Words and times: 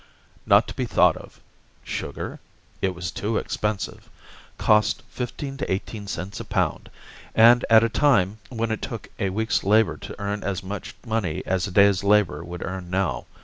Not 0.47 0.67
to 0.67 0.73
be 0.73 0.87
thought 0.87 1.15
of. 1.15 1.39
Sugar? 1.83 2.39
It 2.81 2.95
was 2.95 3.11
too 3.11 3.37
expensive 3.37 4.09
cost 4.57 5.03
fifteen 5.11 5.57
to 5.57 5.71
eighteen 5.71 6.07
cents 6.07 6.39
a 6.39 6.43
pound, 6.43 6.89
and 7.35 7.63
at 7.69 7.83
a 7.83 7.87
time 7.89 8.39
when 8.49 8.71
it 8.71 8.81
took 8.81 9.09
a 9.19 9.29
week's 9.29 9.63
labor 9.63 9.97
to 9.97 10.19
earn 10.19 10.43
as 10.43 10.63
much 10.63 10.95
money 11.05 11.43
as 11.45 11.67
a 11.67 11.71
day's 11.71 12.03
labor 12.03 12.43
would 12.43 12.65
earn 12.65 12.89
now. 12.89 13.27